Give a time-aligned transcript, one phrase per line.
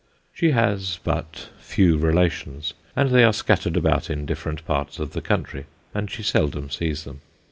[0.33, 5.21] She has but few relations, and they are scattered about in different parts of the
[5.21, 7.21] country, and she seldom sees them.